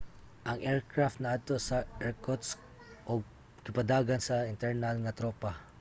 ang 0.49 0.57
aircraft 0.71 1.17
naadto 1.21 1.55
sa 1.67 1.77
irkutsk 2.05 2.57
ug 3.11 3.19
gipadagan 3.65 4.21
sa 4.23 4.35
mga 4.39 4.51
internal 4.53 4.95
nga 5.01 5.17
tropa 5.19 5.51